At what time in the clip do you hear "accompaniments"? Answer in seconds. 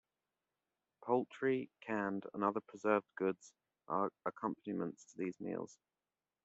4.25-5.05